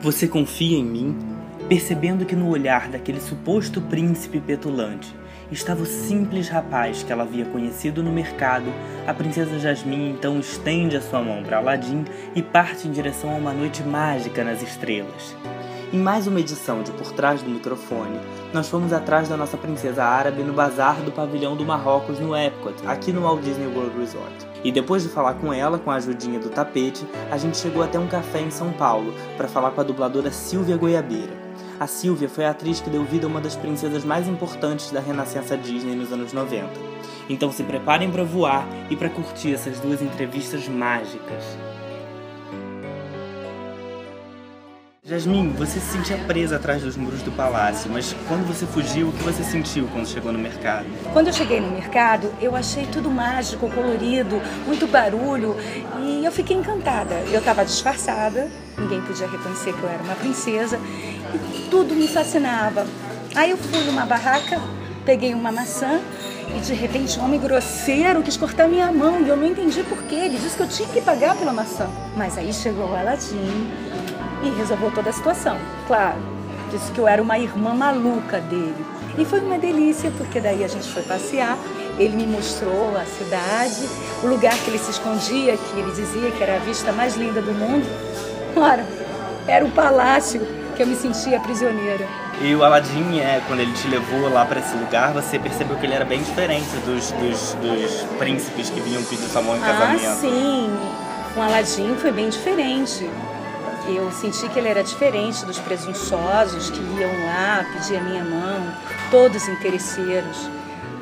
[0.00, 1.18] Você confia em mim?
[1.68, 5.12] Percebendo que no olhar daquele suposto príncipe petulante
[5.50, 8.72] estava o simples rapaz que ela havia conhecido no mercado,
[9.08, 12.04] a princesa Jasmine então estende a sua mão para Aladim
[12.36, 15.34] e parte em direção a uma noite mágica nas estrelas.
[15.92, 18.20] Em mais uma edição de Por Trás do Microfone,
[18.54, 22.86] nós fomos atrás da nossa princesa árabe no bazar do pavilhão do Marrocos no Epcot,
[22.86, 24.47] aqui no Walt Disney World Resort.
[24.64, 27.98] E depois de falar com ela, com a ajudinha do tapete, a gente chegou até
[27.98, 31.32] um café em São Paulo para falar com a dubladora Silvia Goiabeira.
[31.78, 35.00] A Silvia foi a atriz que deu vida a uma das princesas mais importantes da
[35.00, 36.68] renascença Disney nos anos 90.
[37.28, 41.44] Então se preparem para voar e para curtir essas duas entrevistas mágicas.
[45.08, 49.12] Jasmine, você se sentia presa atrás dos muros do palácio, mas quando você fugiu, o
[49.12, 50.84] que você sentiu quando chegou no mercado?
[51.14, 55.56] Quando eu cheguei no mercado, eu achei tudo mágico, colorido, muito barulho
[55.98, 57.14] e eu fiquei encantada.
[57.32, 60.78] Eu estava disfarçada, ninguém podia reconhecer que eu era uma princesa
[61.54, 62.86] e tudo me fascinava.
[63.34, 64.60] Aí eu fui numa barraca,
[65.06, 66.02] peguei uma maçã
[66.54, 70.16] e de repente um homem grosseiro quis cortar minha mão e eu não entendi porquê.
[70.16, 71.88] Ele disse que eu tinha que pagar pela maçã.
[72.14, 73.87] Mas aí chegou o Aladim
[74.42, 75.56] e resolveu toda a situação.
[75.86, 76.18] Claro,
[76.70, 78.86] disse que eu era uma irmã maluca dele.
[79.16, 81.58] E foi uma delícia, porque daí a gente foi passear,
[81.98, 83.88] ele me mostrou a cidade,
[84.22, 87.42] o lugar que ele se escondia, que ele dizia que era a vista mais linda
[87.42, 87.86] do mundo.
[88.54, 88.86] Ora,
[89.46, 90.40] era o palácio
[90.76, 92.06] que eu me sentia prisioneira.
[92.40, 95.84] E o Aladdin, é, quando ele te levou lá para esse lugar, você percebeu que
[95.84, 100.06] ele era bem diferente dos, dos, dos príncipes que vinham pedir sua mão em casamento.
[100.06, 100.70] Ah, sim.
[101.34, 103.10] Com Aladdin foi bem diferente
[103.96, 108.72] eu senti que ele era diferente dos presunçosos que iam lá pedir a minha mão,
[109.10, 110.48] todos interesseiros.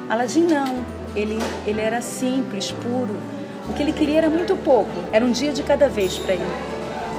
[0.09, 0.85] Aladim não,
[1.15, 3.17] ele, ele era simples, puro.
[3.69, 6.77] O que ele queria era muito pouco, era um dia de cada vez para ele.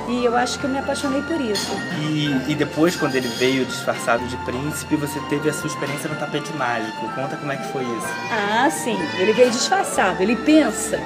[0.07, 1.69] E eu acho que eu me apaixonei por isso.
[1.99, 6.15] E, e, depois, quando ele veio disfarçado de príncipe, você teve a sua experiência no
[6.15, 7.09] tapete mágico.
[7.13, 8.08] Conta como é que foi isso.
[8.31, 8.97] Ah, sim.
[9.19, 10.23] Ele veio disfarçado.
[10.23, 10.97] Ele pensa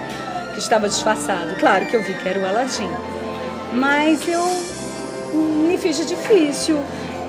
[0.54, 1.56] que estava disfarçado.
[1.56, 2.92] Claro que eu vi que era o Aladim.
[3.74, 4.44] Mas eu
[5.68, 6.78] me fiz de difícil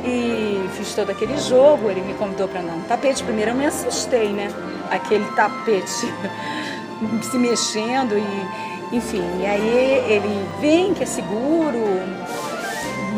[0.05, 1.91] e fiz todo aquele jogo.
[1.91, 3.23] Ele me convidou para andar no tapete.
[3.23, 4.51] Primeiro eu me assustei, né?
[4.91, 5.89] Aquele tapete
[7.23, 9.23] se mexendo e, enfim.
[9.41, 11.79] E aí ele vem que é seguro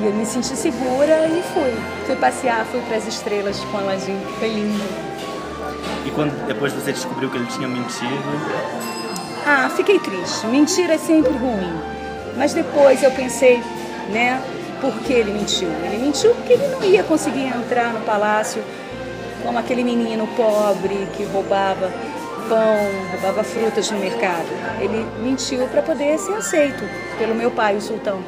[0.00, 1.74] e eu me senti segura e fui.
[2.06, 4.84] Fui passear, fui para as estrelas com a Aladim, foi lindo.
[6.04, 8.12] E quando depois você descobriu que ele tinha mentido?
[9.46, 10.46] Ah, fiquei triste.
[10.46, 11.93] Mentira é sempre ruim.
[12.36, 13.62] Mas depois eu pensei,
[14.10, 14.42] né,
[14.80, 15.68] por que ele mentiu?
[15.84, 18.62] Ele mentiu porque ele não ia conseguir entrar no palácio
[19.42, 21.90] como aquele menino pobre que roubava
[22.48, 22.78] pão,
[23.12, 24.46] roubava frutas no mercado.
[24.80, 26.84] Ele mentiu para poder ser aceito
[27.18, 28.22] pelo meu pai, o sultão.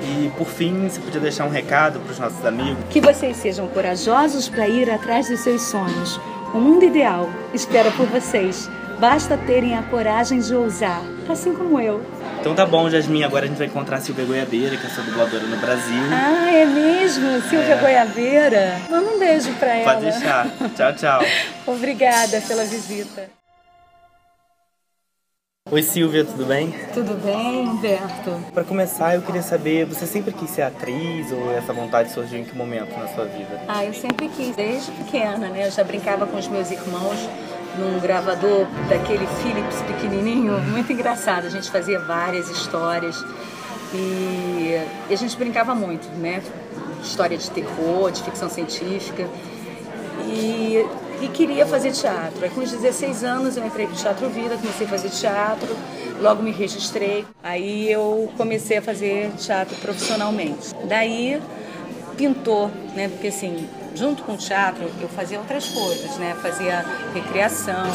[0.00, 2.78] E por fim, você podia deixar um recado para os nossos amigos?
[2.90, 6.20] Que vocês sejam corajosos para ir atrás dos seus sonhos.
[6.54, 8.70] O mundo ideal espera por vocês.
[8.98, 12.00] Basta terem a coragem de ousar, assim como eu.
[12.48, 13.24] Então tá bom, Jasmine.
[13.24, 16.02] Agora a gente vai encontrar a Silvia Goiabeira, que é sua dubladora no Brasil.
[16.10, 17.42] Ah, é mesmo?
[17.42, 17.76] Silvia é.
[17.78, 18.80] Goiabeira?
[18.88, 19.92] Manda um beijo pra ela.
[19.92, 20.46] Pode deixar.
[20.74, 21.20] Tchau, tchau.
[21.74, 23.28] Obrigada pela visita.
[25.70, 26.72] Oi Silvia, tudo bem?
[26.94, 28.42] Tudo bem, Humberto.
[28.54, 32.44] Para começar, eu queria saber, você sempre quis ser atriz ou essa vontade surgiu em
[32.44, 33.60] que momento na sua vida?
[33.68, 35.66] Ah, eu sempre quis, desde pequena, né?
[35.66, 37.28] Eu já brincava com os meus irmãos
[37.78, 41.46] num gravador daquele Philips pequenininho, muito engraçado.
[41.46, 43.24] A gente fazia várias histórias
[43.94, 44.78] e,
[45.08, 46.42] e a gente brincava muito, né?
[47.02, 49.28] História de terror, de ficção científica.
[50.26, 50.84] E,
[51.22, 52.44] e queria fazer teatro.
[52.44, 55.76] Aí com os 16 anos eu entrei para o Teatro Vida, comecei a fazer teatro,
[56.20, 57.24] logo me registrei.
[57.42, 60.74] Aí eu comecei a fazer teatro profissionalmente.
[60.84, 61.40] Daí
[62.16, 63.08] pintou, né?
[63.08, 66.36] Porque assim, junto com o teatro, eu fazia outras coisas, né?
[66.42, 66.84] Fazia
[67.14, 67.86] recreação,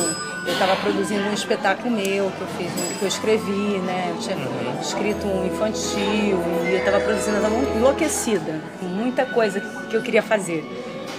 [0.46, 4.08] eu estava produzindo um espetáculo meu que eu fiz, que eu escrevi, né?
[4.10, 4.38] Eu tinha
[4.82, 10.02] escrito um infantil e eu estava produzindo, eu estava enlouquecida, com muita coisa que eu
[10.02, 10.66] queria fazer.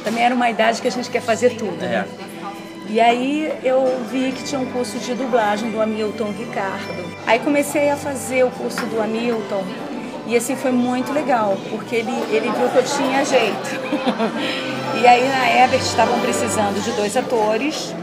[0.05, 2.06] Também era uma idade que a gente quer fazer tudo, né?
[2.31, 2.35] É.
[2.91, 7.17] E aí eu vi que tinha um curso de dublagem do Hamilton Ricardo.
[7.26, 9.65] Aí comecei a fazer o curso do Hamilton
[10.26, 13.81] e assim foi muito legal, porque ele, ele viu que eu tinha jeito.
[15.00, 17.94] e aí na Ebert estavam precisando de dois atores.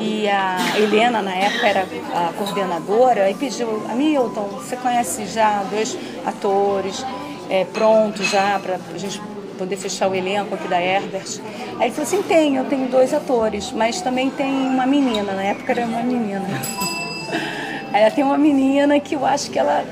[0.00, 5.98] E a Helena, na época, era a coordenadora e pediu, Hamilton, você conhece já dois
[6.24, 7.04] atores
[7.50, 9.20] é, prontos já para a gente
[9.58, 11.40] poder fechar o elenco aqui da Herbert?
[11.80, 15.42] Aí ele falou assim, tem, eu tenho dois atores, mas também tem uma menina, na
[15.42, 16.46] época era uma menina.
[17.92, 19.82] Ela tem uma menina que eu acho que ela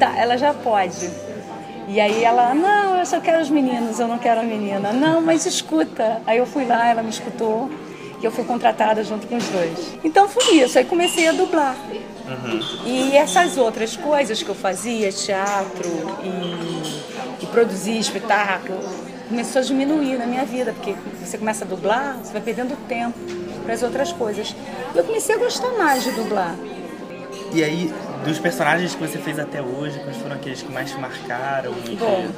[0.00, 1.10] tá, ela já pode.
[1.86, 4.92] E aí ela, não, eu só quero os meninos, eu não quero a menina.
[4.92, 6.22] Não, mas escuta.
[6.26, 7.70] Aí eu fui lá, ela me escutou
[8.20, 9.98] e eu fui contratada junto com os dois.
[10.02, 11.76] Então foi isso, aí comecei a dublar.
[12.28, 12.60] Uhum.
[12.86, 15.90] E essas outras coisas que eu fazia, teatro
[16.22, 18.78] e, e produzir espetáculo,
[19.28, 20.94] começou a diminuir na minha vida, porque
[21.24, 23.18] você começa a dublar, você vai perdendo tempo
[23.64, 24.54] para as outras coisas.
[24.94, 26.54] E eu comecei a gostar mais de dublar.
[27.52, 27.92] E aí,
[28.24, 31.72] dos personagens que você fez até hoje, quais foram aqueles que mais te marcaram?
[31.98, 32.28] Bom,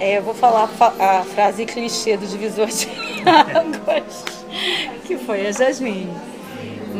[0.00, 0.68] é, eu vou falar
[0.98, 2.88] a frase clichê do divisor de
[3.26, 4.24] águas,
[5.06, 6.08] que foi a Jasmine.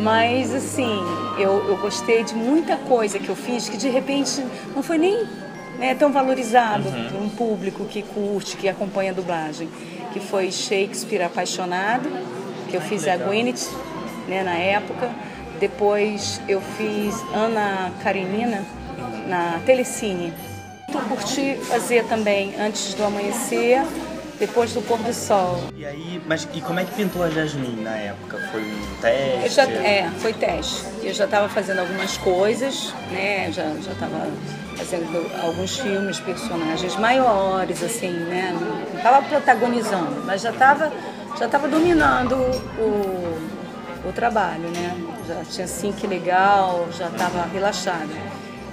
[0.02, 1.00] Mas, assim,
[1.38, 4.44] eu, eu gostei de muita coisa que eu fiz que de repente
[4.75, 5.26] não foi nem
[5.79, 7.08] né, tão valorizado uhum.
[7.08, 9.69] por um público que curte, que acompanha a dublagem.
[10.12, 12.08] Que foi Shakespeare Apaixonado,
[12.69, 13.70] que eu fiz a Gwyneth
[14.26, 15.11] né, na época.
[15.58, 18.64] Depois eu fiz Ana Karenina
[19.26, 20.32] na Telecine.
[20.93, 23.82] Eu curti fazer também Antes do Amanhecer,
[24.38, 25.60] depois do pôr do sol.
[25.76, 28.38] E aí, mas e como é que pintou a Jasmine na época?
[28.52, 29.50] Foi um teste?
[29.50, 30.84] Já, é, foi teste.
[31.02, 33.50] Eu já estava fazendo algumas coisas, né?
[33.52, 34.28] Já já estava
[34.76, 38.56] fazendo alguns filmes, personagens maiores, assim, né?
[38.58, 40.93] Não estava protagonizando, mas já estava
[41.38, 42.34] já tava dominando
[42.78, 43.57] o,
[44.08, 44.96] o trabalho, né?
[45.26, 48.08] Já tinha sync legal, já estava relaxada.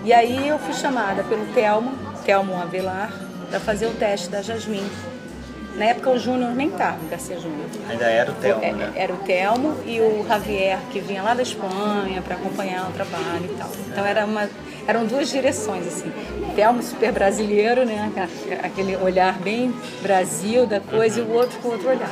[0.03, 1.91] E aí eu fui chamada pelo Telmo,
[2.25, 3.11] Telmo Avelar,
[3.49, 4.89] para fazer o teste da Jasmine
[5.75, 7.67] na época o Júnior nem estava, o Garcia Júnior.
[7.89, 8.93] Ainda era o Telmo, é, né?
[8.95, 13.45] Era o Telmo e o Javier, que vinha lá da Espanha para acompanhar o trabalho
[13.45, 13.69] e tal.
[13.89, 14.49] Então era uma,
[14.87, 16.11] eram duas direções, assim.
[16.55, 18.09] Telmo super brasileiro, né?
[18.63, 22.09] Aquele olhar bem Brasil da coisa e o outro com outro olhar.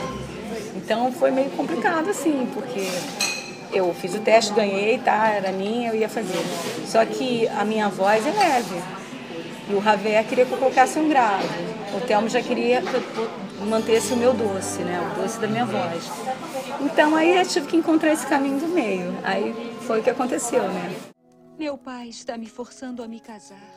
[0.94, 2.82] Então foi meio complicado, assim, porque
[3.76, 5.28] eu fiz o teste, ganhei, tá?
[5.28, 6.38] Era minha, eu ia fazer.
[6.86, 8.76] Só que a minha voz é leve.
[9.68, 11.48] E o Javier queria que eu colocasse um grave.
[11.98, 15.02] O Telmo já queria que eu mantesse o meu doce, né?
[15.02, 16.04] O doce da minha voz.
[16.80, 19.18] Então aí eu tive que encontrar esse caminho do meio.
[19.24, 20.96] Aí foi o que aconteceu, né?
[21.58, 23.68] Meu pai está me forçando a me casar.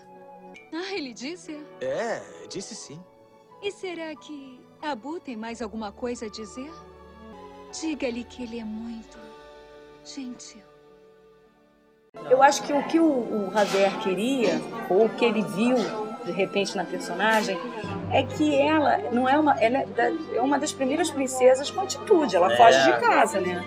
[0.70, 1.58] Ah, ele disse?
[1.80, 2.20] É,
[2.50, 3.00] disse sim.
[3.62, 6.70] E será que Abu tem mais alguma coisa a dizer?
[7.72, 9.18] Diga-lhe que ele é muito
[10.04, 10.62] gentil.
[12.30, 15.76] Eu acho que o que o, o Javier queria, ou o que ele viu
[16.26, 17.58] de repente na personagem
[18.12, 19.86] é que ela não é uma ela é,
[20.34, 22.56] é uma das primeiras princesas com atitude ela é.
[22.56, 23.64] foge de casa né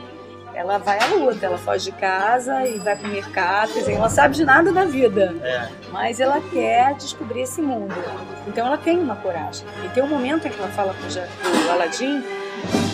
[0.53, 3.93] ela vai à luta ela foge de casa e vai para o mercado quer dizer,
[3.93, 5.69] ela sabe de nada da vida é.
[5.89, 7.95] mas ela quer descobrir esse mundo
[8.45, 11.71] então ela tem uma coragem e tem um momento em que ela fala com o
[11.71, 12.21] Aladim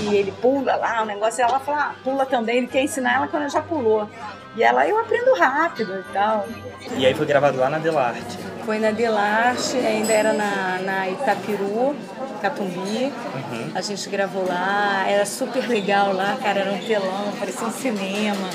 [0.07, 3.15] que ele pula lá o negócio e ela fala ah, pula também ele quer ensinar
[3.15, 4.07] ela quando ela já pulou
[4.55, 6.47] e ela, eu aprendo rápido e tal.
[6.97, 8.37] E aí foi gravado lá na Delarte?
[8.65, 11.93] Foi na Delarte, ainda era na, na Itapiru,
[12.41, 13.11] Catumbi.
[13.11, 13.71] Uhum.
[13.75, 18.49] A gente gravou lá, era super legal lá, cara, era um telão, parecia um cinema.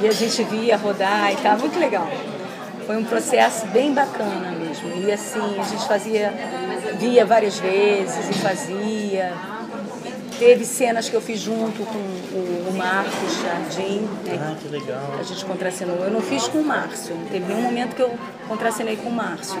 [0.00, 2.08] E a gente via rodar e tal, muito legal.
[2.86, 4.88] Foi um processo bem bacana mesmo.
[5.04, 6.32] E assim, a gente fazia,
[6.96, 9.32] via várias vezes e fazia
[10.40, 14.00] Teve cenas que eu fiz junto com o, Marcos Jardim.
[14.24, 14.38] Né?
[14.40, 15.14] Ah, que legal.
[15.18, 15.96] A gente contracenou.
[15.96, 17.14] Eu não fiz com o Márcio.
[17.30, 19.60] Teve nenhum momento que eu contracenei com o Márcio.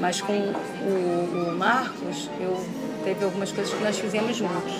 [0.00, 2.60] Mas com o, o Marcos, eu
[3.04, 4.72] teve algumas coisas que nós fizemos juntos.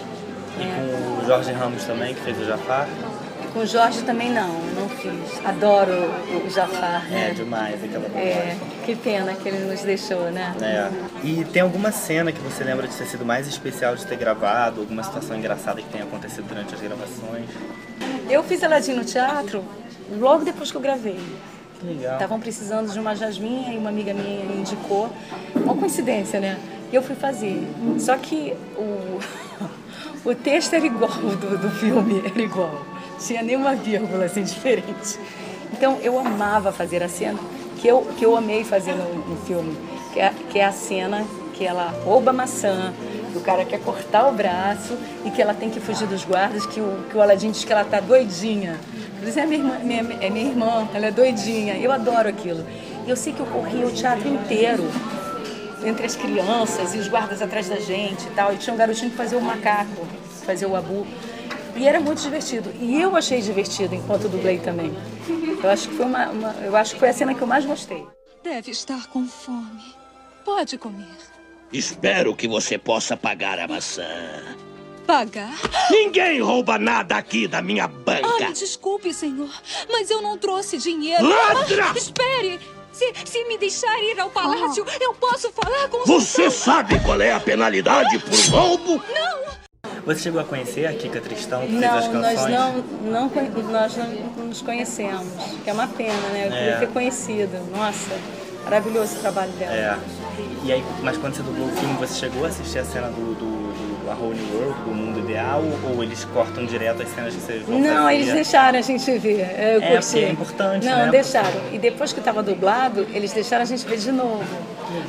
[0.58, 0.98] E né?
[1.16, 2.88] com o Jorge Ramos também, que fez o Jafar?
[3.54, 5.12] Com o Jorge também não, não fiz.
[5.44, 5.92] Adoro
[6.44, 7.30] o Jafar, né?
[7.30, 10.52] É, demais aquela É, que pena que ele nos deixou, né?
[10.60, 10.90] É.
[11.24, 14.80] E tem alguma cena que você lembra de ter sido mais especial de ter gravado?
[14.80, 17.48] Alguma situação engraçada que tenha acontecido durante as gravações?
[18.28, 19.64] Eu fiz Aladim no teatro
[20.18, 21.20] logo depois que eu gravei.
[21.78, 22.14] Que legal.
[22.14, 25.08] Estavam precisando de uma jasminha e uma amiga minha indicou.
[25.54, 26.58] Uma coincidência, né?
[26.90, 27.62] E eu fui fazer.
[28.00, 29.20] Só que o,
[30.28, 35.18] o texto era igual do, do filme, era igual tinha nenhuma vírgula assim diferente.
[35.72, 37.38] Então eu amava fazer a cena
[37.78, 39.76] que eu, que eu amei fazer no, no filme,
[40.12, 42.92] que é, que é a cena que ela rouba a maçã,
[43.32, 46.66] que o cara quer cortar o braço e que ela tem que fugir dos guardas,
[46.66, 48.78] que o, que o Aladim diz que ela tá doidinha.
[49.22, 51.76] Diz, é minha, irmã, minha, é minha irmã, ela é doidinha.
[51.76, 52.64] Eu adoro aquilo.
[53.06, 54.84] E eu sei que eu corria o teatro inteiro,
[55.84, 58.52] entre as crianças e os guardas atrás da gente e tal.
[58.52, 60.06] E tinha um garotinho que fazia o macaco,
[60.44, 61.06] fazia o abu.
[61.76, 62.72] E era muito divertido.
[62.80, 64.92] E eu achei divertido enquanto dublei também.
[65.62, 67.64] Eu acho que foi uma, uma, eu acho que foi a cena que eu mais
[67.64, 68.06] gostei.
[68.42, 69.82] Deve estar com fome.
[70.44, 71.16] Pode comer.
[71.72, 74.06] Espero que você possa pagar a maçã.
[75.06, 75.54] Pagar?
[75.90, 78.46] Ninguém rouba nada aqui da minha banca.
[78.46, 79.50] Ai, desculpe, senhor,
[79.90, 81.26] mas eu não trouxe dinheiro.
[81.26, 81.90] Ladra!
[81.90, 82.60] Ah, espere!
[82.92, 85.02] Se, se me deixar ir ao palácio, oh.
[85.02, 89.02] eu posso falar com Você sabe qual é a penalidade por roubo?
[90.06, 92.50] Você chegou a conhecer a Kika Tristão, que fez as Não, nós canções?
[92.52, 93.30] não, não,
[93.72, 95.26] nós não nos conhecemos,
[95.62, 96.42] que é uma pena, né?
[96.46, 96.76] Eu queria É.
[96.78, 97.58] ter conhecido.
[97.74, 98.10] Nossa,
[98.64, 99.72] maravilhoso o trabalho dela.
[99.72, 99.96] É.
[100.62, 103.34] E aí, mas quando você dublou o filme, você chegou a assistir a cena do,
[103.34, 107.34] do, do A Whole New World, do mundo ideal, ou eles cortam direto as cenas
[107.34, 108.14] que vocês vão Não, fazer?
[108.14, 109.40] eles deixaram a gente ver.
[109.40, 110.18] Eu É, curti.
[110.24, 111.10] é importante, Não, né?
[111.10, 111.60] deixaram.
[111.72, 114.44] E depois que estava dublado, eles deixaram a gente ver de novo.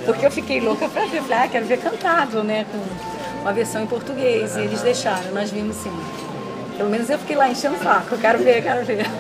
[0.05, 1.21] Porque eu fiquei louca pra ver.
[1.21, 2.65] Falei, ah, quero ver cantado, né?
[2.71, 3.14] Com
[3.45, 4.55] uma versão em português.
[4.55, 5.91] E eles deixaram, nós vimos sim.
[6.75, 8.17] Pelo menos eu fiquei lá enchendo o saco.
[8.17, 9.05] Quero ver, quero ver.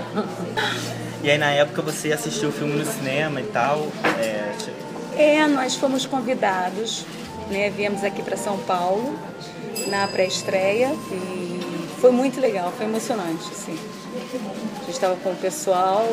[1.23, 3.87] E aí, na época, você assistiu o filme no cinema e tal.
[4.19, 4.53] É,
[5.17, 7.03] É, nós fomos convidados,
[7.49, 7.71] né?
[7.71, 9.17] Viemos aqui para São Paulo
[9.87, 11.59] na pré-estreia e
[11.99, 13.75] foi muito legal, foi emocionante, assim.
[14.13, 16.07] A gente estava com o pessoal,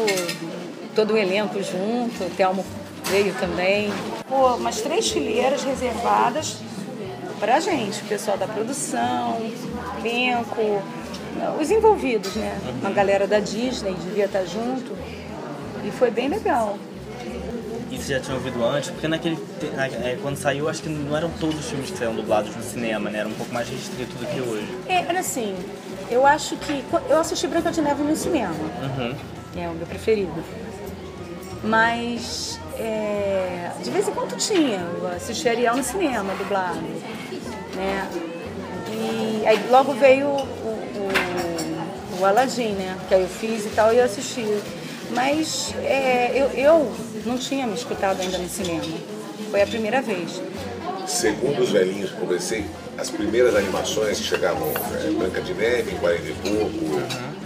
[0.94, 2.64] todo o elenco junto, o Telmo
[3.10, 3.92] veio também.
[4.26, 6.56] Pô, umas três fileiras reservadas
[7.42, 9.36] pra gente, o pessoal da produção,
[9.98, 10.80] elenco,
[11.60, 12.56] os envolvidos, né?
[12.80, 14.92] Uma galera da Disney devia estar junto.
[15.84, 16.78] E foi bem legal.
[17.90, 18.90] e você já tinha ouvido antes?
[18.90, 19.36] Porque naquele,
[20.04, 23.10] é, quando saiu, acho que não eram todos os filmes que saíam dublados no cinema,
[23.10, 23.18] né?
[23.18, 24.68] Era um pouco mais restrito do que hoje.
[24.88, 25.56] É, era assim,
[26.12, 26.84] eu acho que.
[27.10, 29.16] Eu assisti Branca de Neve no cinema, Uhum.
[29.60, 30.44] é o meu preferido.
[31.64, 36.80] Mas é, de vez em quando tinha, eu assisti Ariel no cinema, dublado.
[37.74, 38.08] Né?
[38.90, 42.96] E aí logo veio o, o, o Aladdin, né?
[43.08, 44.46] Que aí eu fiz e tal e eu assisti.
[45.10, 46.92] Mas é, eu, eu
[47.26, 48.84] não tinha me escutado ainda no cinema.
[49.50, 50.40] Foi a primeira vez.
[51.06, 52.64] Segundo os velhinhos que conversei,
[52.96, 54.68] as primeiras animações que chegavam
[55.04, 57.02] é, Branca de Neve, em 40 e pouco,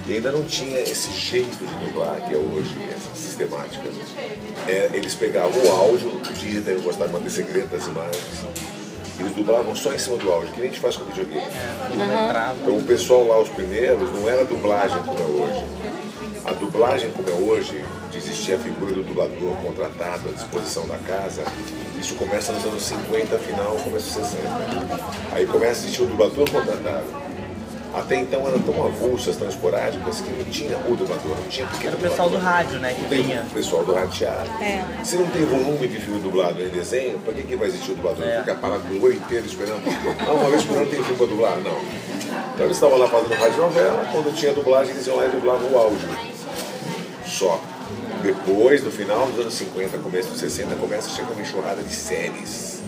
[0.08, 3.84] e ainda não tinha esse jeito de dublar que é hoje, essa sistemática.
[4.68, 8.46] É, eles pegavam o áudio, o Disney gostava de manter segredo das imagens,
[9.18, 11.42] eles dublavam só em cima do áudio, que nem a gente faz com videogame.
[12.62, 15.64] Então o pessoal lá, os primeiros, não era dublagem como é hoje.
[16.44, 20.98] A dublagem como é hoje, de existir a figura do dublador contratado à disposição da
[20.98, 21.42] casa,
[21.98, 24.48] isso começa nos anos 50, final, começo dos 60.
[25.32, 27.35] Aí começa a existir o dublador contratado.
[27.96, 31.86] Até então eram tão avulsas, tão esporádicas, que não tinha o dublador, não tinha porque
[31.86, 32.92] Era o pessoal do rádio, né?
[32.92, 33.42] Que tem vinha.
[33.42, 34.50] o pessoal do rateado.
[34.62, 34.84] É.
[35.02, 37.94] Se não tem volume de filme dublado em desenho, pra que, que vai existir o
[37.94, 38.22] dublador?
[38.22, 38.40] É.
[38.40, 39.80] Ficar parado o ano inteiro esperando?
[40.28, 41.56] Ah, uma vez por ano tem filme pra dublar?
[41.56, 41.80] Não.
[42.54, 45.72] Então eles estavam lá fazendo rádio novela, quando tinha dublagem eles iam lá e dublavam
[45.72, 46.08] o áudio.
[47.24, 47.58] Só.
[48.22, 51.94] Depois, no final dos anos 50, começo dos 60, começa a chegar uma enxurrada de
[51.94, 52.82] séries.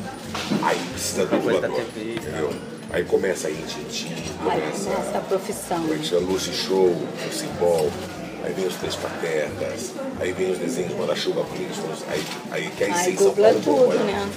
[0.62, 2.52] Aí precisa do dublador, entendeu?
[2.90, 4.10] Aí começa a Intiti,
[4.48, 5.84] Ai, começa essa profissão.
[5.84, 7.90] a gente Lucy Show, o Simbol,
[8.42, 12.94] aí vem os Três Patetas, aí vem os desenhos Manda-Chuva Flintstones, aí, aí que aí
[12.94, 14.28] sim São Paulo tudo, bomba, né?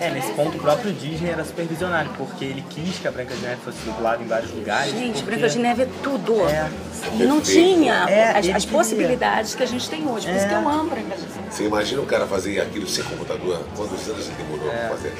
[0.00, 3.34] É, nesse ponto o próprio Disney era super visionário, porque ele quis que a Branca
[3.34, 4.92] de Neve fosse dublada em vários lugares.
[4.94, 5.26] Gente, porque...
[5.36, 6.48] Branca de Neve é tudo.
[6.48, 6.70] É.
[7.14, 7.68] E não Perfeito.
[7.68, 10.26] tinha É, as, as possibilidades que a gente tem hoje.
[10.26, 10.48] Por isso É.
[10.48, 11.50] que eu amo Branca de Neve.
[11.50, 13.60] Você imagina o cara fazer aquilo sem computador?
[13.76, 14.76] Quantos anos ele demorou É.
[14.88, 15.12] pra fazer?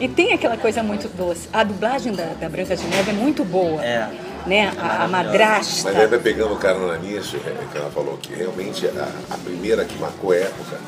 [0.00, 1.48] E tem aquela coisa muito doce.
[1.52, 3.84] A dublagem da, da Branca de Neve é muito boa.
[3.84, 4.10] É.
[4.46, 4.72] Né?
[4.78, 5.82] A, a madrasta.
[5.90, 9.84] Mas aí vai pegando carona nisso, é, que ela falou que realmente a, a primeira
[9.84, 10.78] que marcou a época,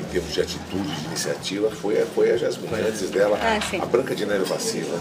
[0.00, 2.74] em termos de atitude, de iniciativa, foi, a- foi a Jasmine.
[2.88, 4.98] Antes dela, Ah, a Branca de Neve vacila,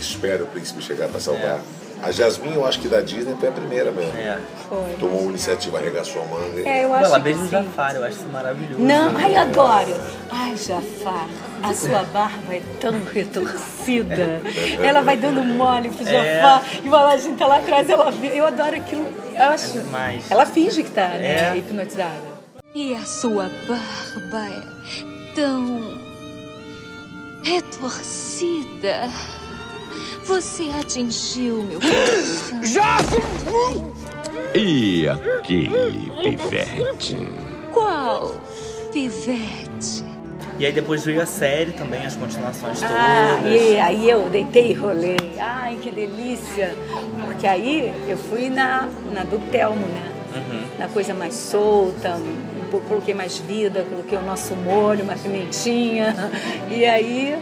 [0.00, 1.60] espera o príncipe chegar para salvar.
[2.02, 4.16] A Jasmine, eu acho que da Disney foi a primeira mesmo.
[4.18, 4.38] É.
[4.68, 4.94] Foi.
[5.00, 6.60] Tomou iniciativa, arregaçou a manga.
[6.68, 7.48] É, eu acho Ela beija o.
[7.48, 8.82] Jafar, eu acho isso maravilhoso.
[8.82, 9.94] Não, ai, adoro.
[10.30, 11.26] Ai, Jafar,
[11.62, 14.40] a sua barba é tão retorcida.
[14.84, 16.40] Ela vai dando mole pro É.
[16.42, 18.28] Jafar e o Aladdin tá lá atrás, ela vê.
[18.38, 19.06] Eu adoro aquilo.
[19.34, 19.72] Eu acho.
[19.72, 20.30] demais.
[20.30, 21.52] Ela finge que tá, né?
[21.52, 21.56] É.
[21.56, 22.36] Hipnotizada.
[22.74, 25.96] E a sua barba é tão.
[27.42, 29.08] retorcida.
[30.26, 32.60] Você atingiu meu coração.
[34.54, 37.28] E aquele pivete?
[37.72, 38.34] Qual
[38.90, 40.02] pivete?
[40.58, 42.96] E aí depois veio a série também, as continuações todas.
[42.96, 45.34] Ah, e aí eu deitei e rolei.
[45.38, 46.74] Ai, que delícia.
[47.26, 50.12] Porque aí eu fui na, na do Telmo, né?
[50.78, 52.18] Na coisa mais solta,
[52.88, 56.14] coloquei mais vida, coloquei o nosso molho, uma pimentinha.
[56.70, 57.38] E aí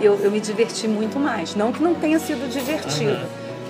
[0.00, 1.54] eu, eu me diverti muito mais.
[1.54, 3.26] Não que não tenha sido divertido,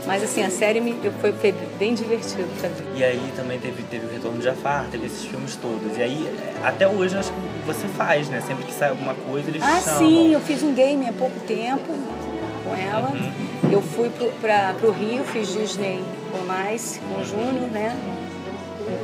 [0.07, 2.97] mas assim, a série me, foi, foi bem divertido também.
[2.97, 5.97] E aí também teve, teve o Retorno de Jafar, teve esses filmes todos.
[5.97, 6.29] E aí,
[6.65, 8.41] até hoje, eu acho que você faz, né?
[8.47, 9.99] Sempre que sai alguma coisa, eles Ah, chamam.
[9.99, 11.93] sim, eu fiz um game há pouco tempo
[12.65, 13.11] com ela.
[13.11, 13.47] Uhum.
[13.73, 16.01] Eu fui pro, pra, pro Rio, fiz Disney
[16.33, 17.97] on Ice com o Júnior, né?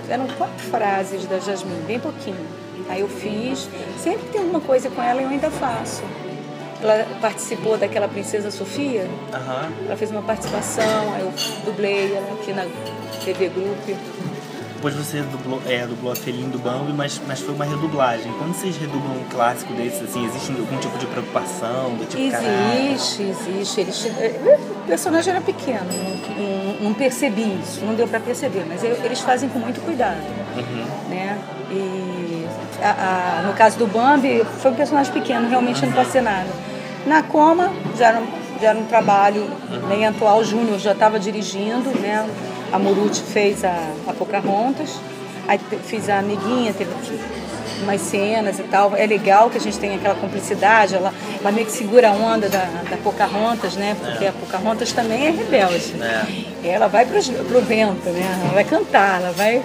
[0.09, 2.37] Eram quatro frases da Jasmine, bem pouquinho.
[2.89, 3.69] Aí eu fiz.
[3.99, 6.03] Sempre que tem alguma coisa com ela, eu ainda faço.
[6.83, 9.09] Ela participou daquela Princesa Sofia.
[9.33, 9.69] Aham.
[9.87, 11.33] Ela fez uma participação, eu
[11.65, 12.67] dublei ela aqui na
[13.25, 13.97] TV Group.
[14.75, 18.33] Depois você dublou, é, dublou a Felim do Bambi, mas, mas foi uma redublagem.
[18.37, 21.95] Quando vocês redublam um clássico desses, assim, existe algum tipo de preocupação?
[21.95, 22.91] Do tipo, caralho?
[22.91, 23.81] Existe, existe.
[23.81, 25.87] Eles, o personagem era pequeno,
[26.37, 30.19] não, não, percebi isso, não deu para perceber, mas eles fazem com muito cuidado.
[31.09, 31.39] Né?
[31.71, 32.45] E
[32.83, 36.49] a- a- no caso do Bambi, foi um personagem pequeno, realmente não pode ser nada.
[37.07, 38.27] Na Coma, já era, um-
[38.61, 39.49] já era um trabalho
[39.89, 42.29] nem atual, o Júnior já estava dirigindo, né?
[42.73, 44.99] a Muruti fez a, a Pocahontas,
[45.47, 46.91] aí fiz a Amiguinha, teve
[47.83, 48.97] umas cenas e tal.
[48.97, 52.49] É legal que a gente tem aquela cumplicidade, ela, ela meio que segura a onda
[52.49, 53.95] da, da Pocahontas, né?
[54.01, 55.95] Porque a Pocahontas também é rebelde.
[56.65, 56.69] É.
[56.71, 58.41] Ela vai pro, pro vento, né?
[58.43, 59.63] Ela vai cantar, ela vai.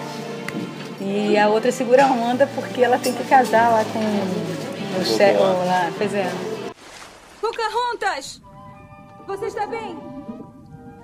[0.99, 5.37] E a outra segura a onda porque ela tem que casar lá com o chefe.
[5.39, 5.89] lá.
[5.97, 6.29] Pois é.
[7.51, 8.41] Pocahontas!
[9.25, 9.97] Você está bem?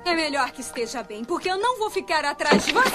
[0.05, 2.91] É melhor que esteja bem, porque eu não vou ficar atrás de você!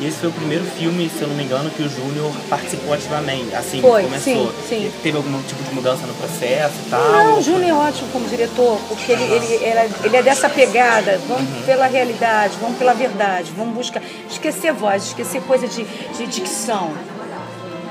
[0.00, 3.52] Esse foi o primeiro filme, se eu não me engano, que o Júnior participou ativamente.
[3.56, 4.52] Assim, Foi, começou.
[4.52, 4.92] sim, sim.
[5.02, 7.00] Teve algum tipo de mudança no processo e tal?
[7.00, 11.18] Não, o Júnior é ótimo como diretor, porque ele, ele, é- ele é dessa pegada.
[11.26, 14.00] Vamos pela realidade, vamos pela verdade, vamos buscar.
[14.30, 16.92] Esquecer voz, esquecer coisa de, de dicção.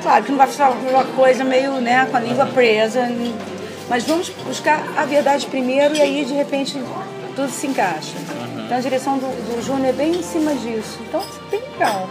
[0.05, 3.09] Claro que não vai falar uma coisa meio né, com a língua presa,
[3.89, 6.79] mas vamos buscar a verdade primeiro e aí de repente
[7.35, 8.13] tudo se encaixa.
[8.63, 10.99] Então a direção do, do Júnior é bem em cima disso.
[11.09, 12.07] Então bem legal.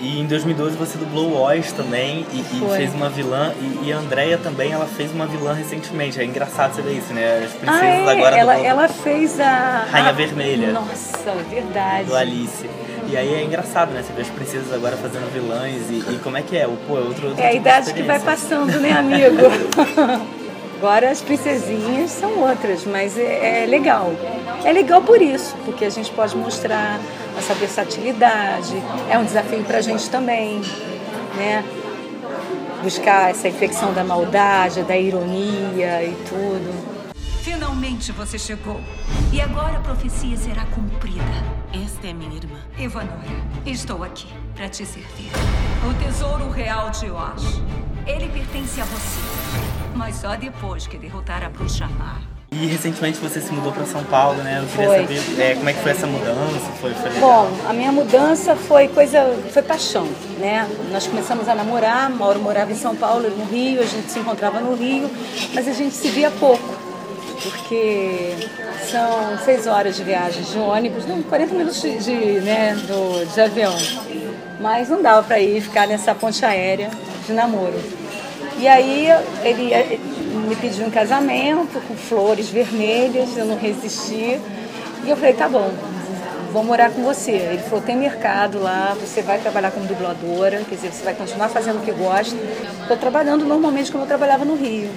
[0.00, 3.52] E em 2012 você dublou o Oz também e, e fez uma vilã.
[3.60, 6.20] E, e a Andrea também, ela fez uma vilã recentemente.
[6.20, 7.42] É engraçado você ver isso, né?
[7.44, 8.10] As princesas Ah, é?
[8.10, 9.84] agora ela, dublam ela fez a.
[9.90, 10.72] Rainha a- Vermelha.
[10.72, 12.04] Nossa, verdade.
[12.06, 12.68] do Alice.
[13.12, 14.02] E aí é engraçado, né?
[14.02, 16.66] Você vê as princesas agora fazendo vilãs e, e como é que é?
[16.66, 19.36] O, pô, é outro, outro É a tipo de idade que vai passando, né, amigo?
[20.80, 24.14] Agora as princesinhas são outras, mas é, é legal.
[24.64, 26.98] É legal por isso, porque a gente pode mostrar
[27.38, 28.82] essa versatilidade.
[29.10, 30.62] É um desafio pra gente também,
[31.36, 31.62] né?
[32.82, 37.01] Buscar essa infecção da maldade, da ironia e tudo.
[37.42, 38.80] Finalmente você chegou.
[39.32, 41.24] E agora a profecia será cumprida.
[41.84, 42.60] Esta é minha irmã.
[42.78, 43.18] Ivanora,
[43.66, 45.32] estou aqui para te servir.
[45.84, 47.60] O tesouro real de Oz.
[48.06, 49.20] Ele pertence a você.
[49.92, 52.20] Mas só depois que derrotar a bruxa má.
[52.52, 54.60] E recentemente você se mudou pra São Paulo, né?
[54.60, 55.18] Eu queria Foi.
[55.18, 57.10] saber é, como é que foi essa mudança, foi, foi.
[57.18, 59.18] Bom, a minha mudança foi coisa,
[59.50, 60.06] foi paixão,
[60.38, 60.68] né?
[60.92, 64.60] Nós começamos a namorar, Mauro morava em São Paulo, no Rio, a gente se encontrava
[64.60, 65.10] no Rio,
[65.54, 66.62] mas a gente se via pouco,
[67.42, 68.34] porque
[68.90, 73.40] são seis horas de viagem de ônibus, não, 40 minutos de, de, né, do, de
[73.40, 73.74] avião.
[74.60, 76.90] Mas não dava para ir ficar nessa ponte aérea
[77.26, 77.80] de namoro.
[78.58, 79.08] E aí
[79.42, 80.00] ele
[80.46, 84.40] me pediu um casamento com flores vermelhas, eu não resisti.
[85.04, 85.70] E eu falei, tá bom,
[86.52, 87.32] vou morar com você.
[87.32, 91.48] Ele falou, tem mercado lá, você vai trabalhar como dubladora, quer dizer, você vai continuar
[91.48, 92.36] fazendo o que gosta.
[92.82, 94.90] Estou trabalhando normalmente como eu trabalhava no Rio.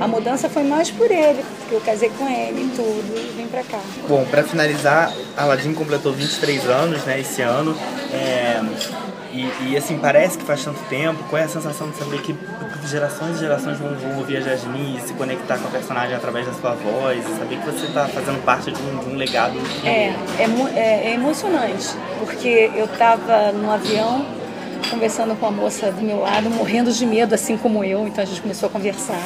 [0.00, 3.46] A mudança foi mais por ele, porque eu casei com ele e tudo, e vim
[3.46, 3.80] pra cá.
[4.06, 7.76] Bom, pra finalizar, Aladdin completou 23 anos, né, esse ano.
[8.12, 8.60] É,
[9.32, 11.22] e, e, assim, parece que faz tanto tempo.
[11.28, 12.34] Qual é a sensação de saber que
[12.86, 16.46] gerações e gerações vão, vão ouvir a Jasmine e se conectar com a personagem através
[16.46, 19.58] da sua voz saber que você está fazendo parte de um, de um legado?
[19.84, 21.88] É, é, é, é emocionante,
[22.20, 24.24] porque eu estava no avião
[24.90, 28.26] conversando com a moça do meu lado, morrendo de medo, assim como eu, então a
[28.26, 29.20] gente começou a conversar.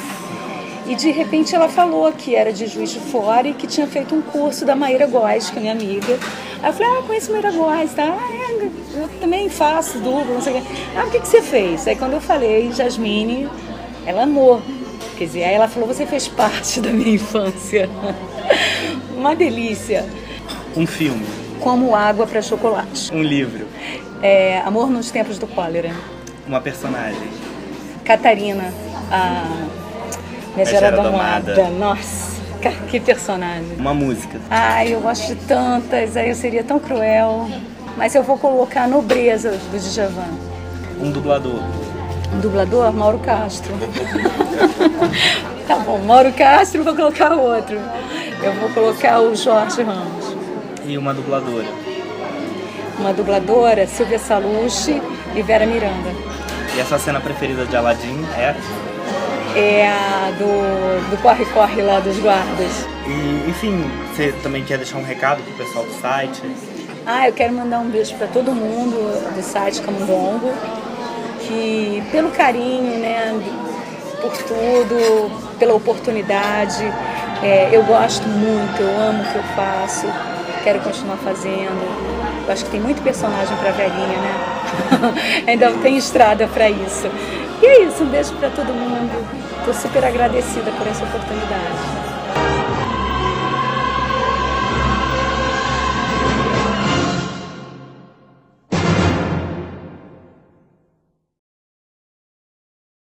[0.87, 4.15] E de repente ela falou que era de Juiz de Fora e que tinha feito
[4.15, 6.19] um curso da Maíra Góes, que é minha amiga.
[6.61, 8.05] Aí eu falei, ah, conheço a Maíra Góes, tá?
[8.05, 8.42] Ah, é,
[8.95, 10.69] eu também faço duplo, não sei o quê.
[10.97, 11.87] Ah, o que, que você fez?
[11.89, 13.49] Aí quando eu falei, Jasmine,
[14.07, 14.61] ela amou.
[15.17, 17.89] Quer dizer, aí ela falou, você fez parte da minha infância.
[19.17, 20.05] Uma delícia.
[20.77, 21.25] Um filme,
[21.61, 23.13] Como água para chocolate.
[23.15, 23.67] um livro,
[24.23, 25.93] É, Amor nos Tempos do Cólera.
[26.47, 27.29] uma personagem.
[28.05, 28.73] Catarina,
[29.11, 29.45] a
[30.57, 31.55] Megera Domada.
[31.55, 31.71] Domada.
[31.79, 32.41] Nossa,
[32.91, 33.77] que personagem.
[33.79, 34.41] Uma música.
[34.51, 37.49] Ai, eu gosto de tantas, aí eu seria tão cruel.
[37.97, 40.29] Mas eu vou colocar Nobreza do Djavan.
[41.01, 41.61] Um dublador.
[42.33, 43.73] O dublador, Mauro Castro.
[45.69, 47.79] tá bom, Mauro Castro, vou colocar outro.
[48.43, 50.37] Eu vou colocar o Jorge Ramos.
[50.85, 51.69] E uma dubladora.
[52.99, 55.01] Uma dubladora, Silvia Salucci
[55.35, 56.11] e Vera Miranda.
[56.75, 58.55] E a sua cena preferida de Aladdin é?
[59.55, 62.87] É a do do corre-corre lá dos guardas.
[63.07, 66.43] E, enfim, você também quer deixar um recado pro pessoal do site?
[67.05, 70.53] Ah, eu quero mandar um beijo para todo mundo do site Camundongo,
[71.41, 73.43] que pelo carinho, né,
[74.21, 76.85] por tudo, pela oportunidade.
[77.43, 80.07] É, eu gosto muito, eu amo o que eu faço,
[80.63, 82.47] quero continuar fazendo.
[82.47, 85.45] Eu acho que tem muito personagem para velhinha, né?
[85.49, 87.11] Ainda tem estrada para isso.
[87.61, 89.27] E é isso, um beijo para todo mundo.
[89.59, 92.02] Estou super agradecida por essa oportunidade.